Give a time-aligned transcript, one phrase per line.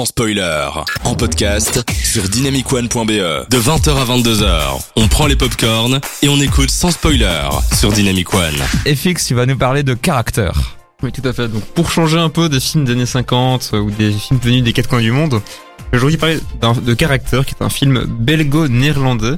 [0.00, 0.66] sans spoiler.
[1.04, 3.48] En podcast sur dynamicone.be.
[3.50, 8.32] De 20h à 22h, on prend les popcorns et on écoute sans spoiler sur Dynamic
[8.32, 8.56] One.
[8.86, 10.78] FX, tu vas nous parler de caractère.
[11.02, 11.48] Oui, tout à fait.
[11.48, 14.62] Donc, pour changer un peu des films des années 50 euh, ou des films venus
[14.62, 15.42] des quatre coins du monde,
[15.78, 16.38] je vais aujourd'hui parler
[16.82, 19.36] de Character, qui est un film belgo-néerlandais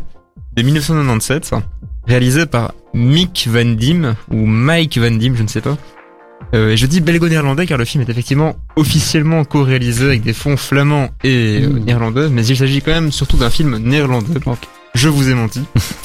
[0.56, 1.56] de 1997,
[2.06, 5.76] réalisé par Mick Van Diem, ou Mike Van Diem, je ne sais pas.
[6.54, 10.56] Euh, et je dis belgo-néerlandais car le film est effectivement officiellement co-réalisé avec des fonds
[10.56, 14.38] flamands et euh, néerlandais, mais il s'agit quand même surtout d'un film néerlandais.
[14.44, 14.58] Donc,
[14.94, 15.62] je vous ai menti.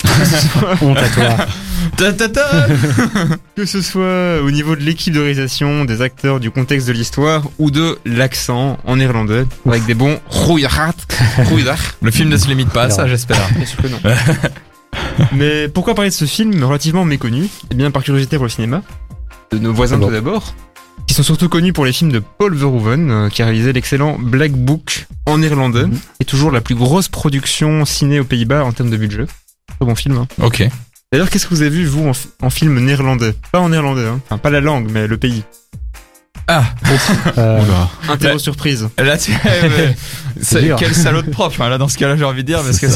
[0.81, 1.45] Honte à toi.
[1.95, 2.67] Ta ta ta
[3.55, 7.43] Que ce soit au niveau de l'équipe de réalisation, des acteurs, du contexte de l'histoire
[7.59, 10.93] ou de l'accent en néerlandais, avec des bons rouillards.
[12.01, 13.39] Le film ne se limite pas à ça, j'espère.
[13.55, 13.99] Bien sûr que non.
[15.33, 17.47] Mais pourquoi parler de ce film relativement méconnu?
[17.71, 18.81] Eh bien, par curiosité pour le cinéma,
[19.51, 20.07] de nos voisins Bon.
[20.07, 20.53] tout d'abord,
[21.07, 24.17] qui sont surtout connus pour les films de Paul Verhoeven, euh, qui a réalisé l'excellent
[24.19, 25.99] Black Book en néerlandais, Mhm.
[26.19, 29.25] et toujours la plus grosse production ciné aux Pays-Bas en termes de budget.
[29.25, 30.17] Très bon film.
[30.17, 30.27] hein.
[30.41, 30.67] Ok.
[31.11, 33.33] D'ailleurs, qu'est-ce que vous avez vu, vous, en, en film néerlandais?
[33.51, 34.19] Pas en néerlandais, hein.
[34.25, 35.43] enfin, pas la langue, mais le pays.
[36.49, 36.63] Ah,
[37.37, 37.61] Euh,
[38.09, 38.87] Interro Là- surprise.
[38.97, 39.33] là tu
[40.77, 41.59] quel salaud de prof.
[41.59, 42.87] hein, là, dans ce cas-là, j'ai envie de dire parce que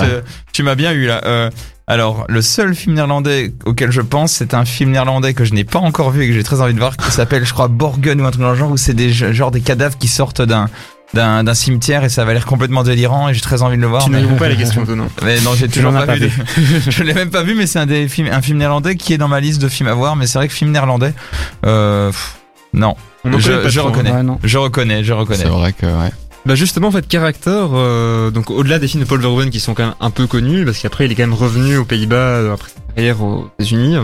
[0.54, 1.22] tu m'as bien eu là.
[1.26, 1.50] Euh,
[1.92, 5.64] alors, le seul film néerlandais auquel je pense, c'est un film néerlandais que je n'ai
[5.66, 8.22] pas encore vu et que j'ai très envie de voir, qui s'appelle, je crois, Borgen
[8.22, 10.70] ou un truc dans le genre, où c'est des genre des cadavres qui sortent d'un
[11.14, 13.88] d'un d'un cimetière et ça va l'air complètement délirant et j'ai très envie de le
[13.88, 14.06] voir.
[14.06, 16.16] Tu ne mais- réponds pas à la question, non Mais non, j'ai toujours pas, pas
[16.16, 16.28] vu.
[16.30, 16.32] de-
[16.90, 19.18] je l'ai même pas vu, mais c'est un des films, un film néerlandais qui est
[19.18, 20.16] dans ma liste de films à voir.
[20.16, 21.14] Mais c'est vrai que film néerlandais,
[21.66, 22.36] euh, pff,
[22.74, 23.84] non, Je- je hein.
[23.84, 24.12] reconnais.
[24.12, 24.40] ouais, non.
[24.42, 25.40] je reconnais, je reconnais.
[25.44, 26.12] C'est vrai que ouais.
[26.46, 29.76] Bah justement, en fait, Character, euh, donc au-delà des films de Paul Verhoeven qui sont
[29.76, 32.54] quand même un peu connus, parce qu'après il est quand même revenu aux Pays-Bas euh,
[32.54, 33.98] après sa carrière aux États-Unis.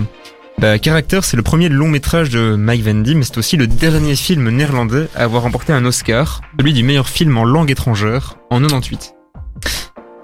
[0.60, 4.16] Bah, Character, c'est le premier long métrage de Mike Van mais c'est aussi le dernier
[4.16, 8.60] film néerlandais à avoir remporté un Oscar, celui du meilleur film en langue étrangère, en
[8.60, 9.14] 98.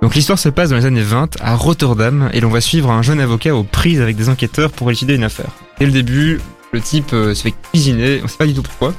[0.04, 3.02] Donc l'histoire se passe dans les années 20 à Rotterdam et l'on va suivre un
[3.02, 5.50] jeune avocat aux prises avec des enquêteurs pour élucider une affaire.
[5.80, 6.42] Dès le début,
[6.74, 8.94] le type euh, se fait cuisiner, on sait pas du tout pourquoi.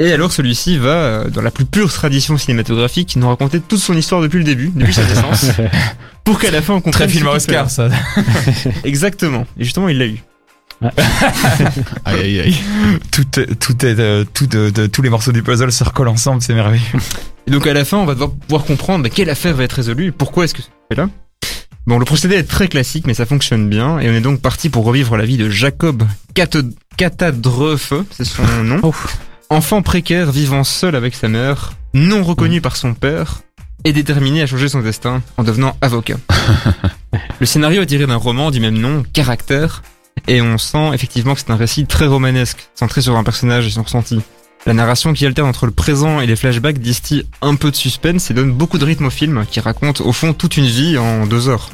[0.00, 3.96] Et alors celui-ci va, euh, dans la plus pure tradition cinématographique, nous raconter toute son
[3.96, 5.46] histoire depuis le début, depuis sa naissance,
[6.24, 7.32] pour qu'à la fin on comprenne Très film à.
[7.32, 7.88] Oscar, ça.
[8.84, 9.44] Exactement.
[9.58, 10.22] Et justement, il l'a eu.
[12.04, 12.56] Aïe aïe aïe.
[13.10, 16.06] tout, est- tout est, euh, tout, euh, de- tous les morceaux du puzzle se recollent
[16.06, 16.84] ensemble, c'est merveilleux.
[17.48, 19.72] Et donc à la fin, on va devoir pouvoir comprendre bah, quelle affaire va être
[19.72, 21.08] résolue, et pourquoi est-ce que c'est là?
[21.88, 24.68] Bon, le procédé est très classique, mais ça fonctionne bien, et on est donc parti
[24.68, 26.04] pour revivre la vie de Jacob
[26.96, 28.78] Catadreufe, c'est son nom.
[29.50, 33.40] Enfant précaire vivant seul avec sa mère, non reconnu par son père,
[33.84, 36.18] et déterminé à changer son destin en devenant avocat.
[37.40, 39.82] le scénario est tiré d'un roman du même nom, Caractère,
[40.26, 43.70] et on sent effectivement que c'est un récit très romanesque, centré sur un personnage et
[43.70, 44.20] son ressenti.
[44.66, 48.30] La narration qui alterne entre le présent et les flashbacks distille un peu de suspense
[48.30, 51.26] et donne beaucoup de rythme au film, qui raconte au fond toute une vie en
[51.26, 51.70] deux heures.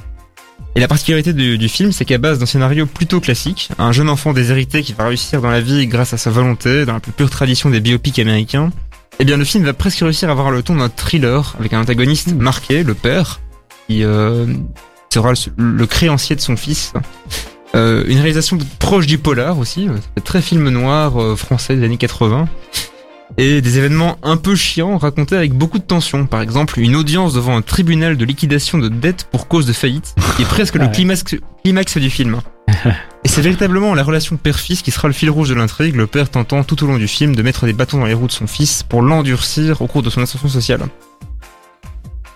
[0.76, 4.08] Et la particularité du, du film, c'est qu'à base d'un scénario plutôt classique, un jeune
[4.08, 7.12] enfant déshérité qui va réussir dans la vie grâce à sa volonté, dans la plus
[7.12, 8.72] pure tradition des biopics américains,
[9.20, 11.80] eh bien le film va presque réussir à avoir le ton d'un thriller, avec un
[11.80, 13.40] antagoniste marqué, le père,
[13.86, 14.46] qui euh,
[15.12, 16.92] sera le, le créancier de son fils.
[17.74, 21.96] Euh, une réalisation proche du polar aussi, euh, très film noir euh, français des années
[21.96, 22.48] 80.
[23.36, 26.26] Et des événements un peu chiants racontés avec beaucoup de tension.
[26.26, 30.14] Par exemple, une audience devant un tribunal de liquidation de dettes pour cause de faillite,
[30.36, 31.24] qui est presque le climax,
[31.64, 32.40] climax du film.
[33.24, 36.30] Et c'est véritablement la relation père-fils qui sera le fil rouge de l'intrigue, le père
[36.30, 38.46] tentant tout au long du film de mettre des bâtons dans les roues de son
[38.46, 40.82] fils pour l'endurcir au cours de son ascension sociale.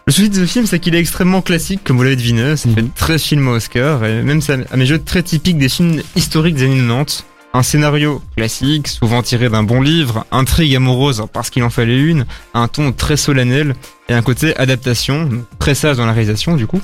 [0.06, 2.56] Le souci de ce film, c'est qu'il est extrêmement classique, comme vous l'avez deviné.
[2.56, 6.00] Ça fait très film Oscar, et même ça, à mes yeux, très typique des films
[6.16, 7.24] historiques des années 90.
[7.54, 12.26] Un scénario classique, souvent tiré d'un bon livre, intrigue amoureuse parce qu'il en fallait une,
[12.54, 13.74] un ton très solennel
[14.08, 16.80] et un côté adaptation, très sage dans la réalisation du coup,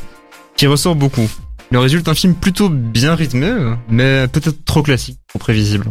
[0.56, 1.28] qui ressort beaucoup.
[1.70, 3.52] Il résulte un film plutôt bien rythmé,
[3.88, 5.86] mais peut-être trop classique, trop prévisible.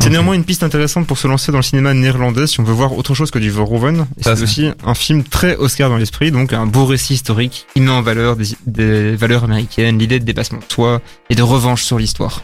[0.00, 2.74] C'est néanmoins une piste intéressante pour se lancer dans le cinéma néerlandais si on veut
[2.74, 4.06] voir autre chose que du Verhoeven.
[4.20, 7.90] C'est aussi un film très Oscar dans l'esprit, donc un beau récit historique qui met
[7.90, 11.98] en valeur des, des valeurs américaines, l'idée de dépassement de soi et de revanche sur
[11.98, 12.42] l'histoire.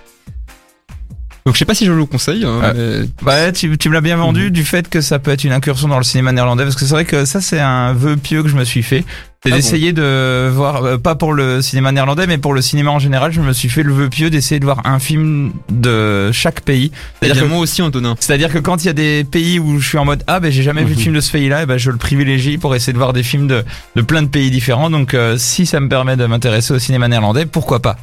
[1.46, 2.44] Donc je sais pas si je le conseille.
[2.46, 5.44] hein, mais- Bah, tu, tu me l'as bien vendu du fait que ça peut être
[5.44, 8.16] une incursion dans le cinéma néerlandais, parce que c'est vrai que ça, c'est un vœu
[8.16, 9.04] pieux que je me suis fait.
[9.44, 12.92] C'est Ah d'essayer de voir, euh, pas pour le cinéma néerlandais, mais pour le cinéma
[12.92, 16.32] en général, je me suis fait le vœu pieux d'essayer de voir un film de
[16.32, 16.90] chaque pays.
[16.94, 18.14] Eh C'est-à-dire que moi aussi, Antonin.
[18.18, 20.50] C'est-à-dire que quand il y a des pays où je suis en mode ah ben
[20.50, 21.02] j'ai jamais vu de Mhm.
[21.02, 23.46] film de ce pays-là, et ben je le privilégie pour essayer de voir des films
[23.48, 23.62] de,
[23.96, 24.88] de plein de pays différents.
[24.88, 27.98] Donc euh, si ça me permet de m'intéresser au cinéma néerlandais, pourquoi pas?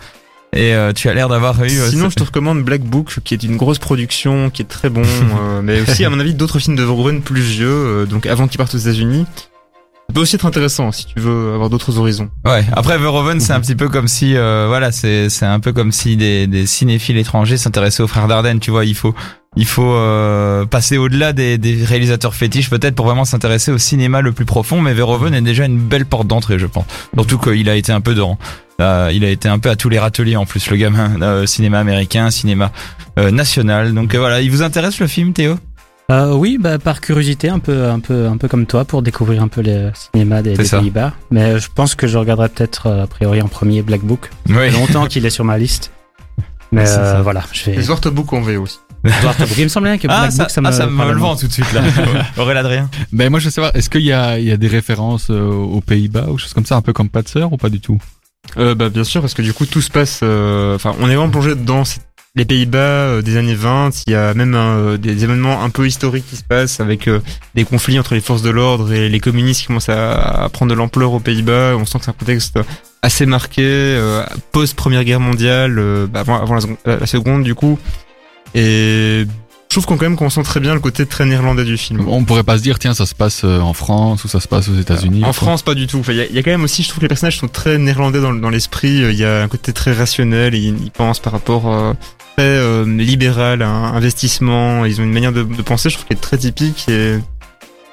[0.53, 1.67] Et euh, tu as l'air d'avoir eu.
[1.69, 4.89] euh, Sinon, je te recommande Black Book, qui est une grosse production, qui est très
[4.89, 5.03] bon,
[5.41, 8.47] euh, mais aussi, à mon avis, d'autres films de Verhoeven plus vieux, euh, donc avant
[8.47, 9.25] qu'il parte aux États-Unis.
[10.09, 12.29] Ça peut aussi être intéressant si tu veux avoir d'autres horizons.
[12.43, 12.65] Ouais.
[12.73, 15.93] Après Verhoeven, c'est un petit peu comme si, euh, voilà, c'est c'est un peu comme
[15.93, 18.59] si des, des cinéphiles étrangers s'intéressaient aux frères Dardenne.
[18.59, 19.15] Tu vois, il faut
[19.55, 24.19] il faut euh, passer au-delà des, des réalisateurs fétiches peut-être pour vraiment s'intéresser au cinéma
[24.19, 24.81] le plus profond.
[24.81, 26.83] Mais Verhoeven est déjà une belle porte d'entrée, je pense.
[27.13, 28.37] Surtout qu'il a été un peu dans
[28.81, 31.21] euh, il a été un peu à tous les râteliers en plus, le gamin.
[31.21, 32.71] Euh, cinéma américain, cinéma
[33.17, 33.93] euh, national.
[33.93, 35.57] Donc euh, voilà, il vous intéresse le film, Théo?
[36.11, 39.41] Euh, oui, bah, par curiosité, un peu, un peu, un peu comme toi, pour découvrir
[39.41, 40.53] un peu le cinéma des.
[40.55, 41.13] Pays-Bas.
[41.29, 44.29] Mais je pense que je regarderai peut-être a priori en premier Black Book.
[44.49, 44.55] Oui.
[44.55, 45.91] Ça fait longtemps qu'il est sur ma liste.
[46.73, 48.79] Mais euh, voilà, je vais Zwarte Book en VO aussi.
[49.57, 51.19] Il me semblait que Ah, Black ça, Book, ça me, ah, ça me parlait le
[51.19, 51.81] vend tout de suite là.
[52.37, 52.89] Aurélien Adrien?
[53.11, 55.81] Ben moi je veux savoir, est-ce qu'il y a, il y a des références aux
[55.81, 57.97] Pays-Bas ou choses comme ça, un peu comme Patser ou pas du tout?
[58.57, 61.15] Euh, bah, bien sûr, parce que du coup, tout se passe, euh, enfin, on est
[61.15, 61.83] vraiment plongé dans
[62.35, 64.03] les Pays-Bas euh, des années 20.
[64.07, 67.09] Il y a même euh, des événements un peu historiques qui se passent avec
[67.55, 70.77] des conflits entre les forces de l'ordre et les communistes qui commencent à, prendre de
[70.77, 71.75] l'ampleur aux Pays-Bas.
[71.77, 72.59] On sent que c'est un contexte
[73.01, 77.79] assez marqué, euh, post Première Guerre mondiale, bah, avant, avant la seconde du coup.
[78.53, 79.25] Et
[79.71, 82.03] je trouve qu'on quand même qu'on sent très bien le côté très néerlandais du film.
[82.09, 84.47] On pourrait pas se dire, tiens, ça se passe euh, en France ou ça se
[84.49, 85.19] passe aux États-Unis.
[85.19, 85.33] En ou quoi.
[85.33, 85.99] France, pas du tout.
[85.99, 87.37] Enfin, Il y, a- il y a quand même aussi, je trouve que les personnages
[87.37, 88.89] sont très néerlandais dans, dans l'esprit.
[89.09, 90.55] Il y a un côté très rationnel.
[90.55, 91.93] Ils, ils pensent par rapport euh,
[92.35, 94.83] très euh, libéral à un investissement.
[94.83, 96.85] Ils ont une manière de, de penser, je trouve, qui est très typique.
[96.89, 97.15] Et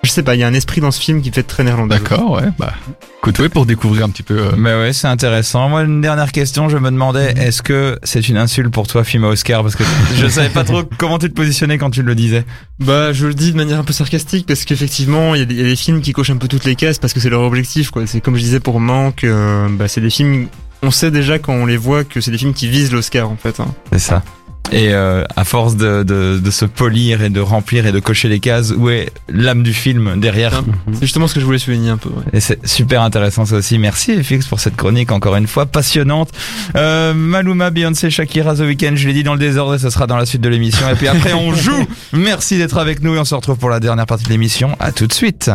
[0.08, 1.96] je sais pas, il y a un esprit dans ce film qui fait très néerlandais.
[1.98, 2.72] D'accord, ouais, bah,
[3.20, 4.38] écoute, ouais, pour découvrir un petit peu.
[4.38, 5.68] euh, Mais ouais, c'est intéressant.
[5.68, 9.24] Moi, une dernière question, je me demandais, est-ce que c'est une insulte pour toi, film
[9.24, 9.62] à Oscar?
[9.62, 9.84] Parce que
[10.16, 12.44] je savais pas trop comment tu te positionnais quand tu le disais.
[12.80, 15.54] Bah, je le dis de manière un peu sarcastique parce qu'effectivement, il y, a des-
[15.54, 17.30] il y a des films qui cochent un peu toutes les cases parce que c'est
[17.30, 18.06] leur objectif, quoi.
[18.06, 20.48] C'est comme je disais pour Manque, euh, bah, c'est des films.
[20.82, 23.36] On sait déjà quand on les voit que c'est des films qui visent l'Oscar, en
[23.36, 23.58] fait.
[23.60, 23.66] hein.
[23.92, 24.22] C'est ça.
[24.70, 28.28] Et euh, à force de, de, de se polir et de remplir et de cocher
[28.28, 30.94] les cases, où est l'âme du film derrière Mhm.
[30.94, 32.08] C'est justement ce que je voulais souligner un peu.
[32.08, 32.22] Ouais.
[32.32, 33.78] Et c'est super intéressant ça aussi.
[33.78, 36.30] Merci FX pour cette chronique encore une fois passionnante.
[36.76, 40.06] Euh, Maluma, Beyoncé, Shakira, The Weeknd, je l'ai dit dans le désordre et ce sera
[40.06, 40.88] dans la suite de l'émission.
[40.90, 41.86] Et puis après on joue.
[42.12, 44.76] Merci d'être avec nous et on se retrouve pour la dernière partie de l'émission.
[44.80, 45.50] À tout de suite.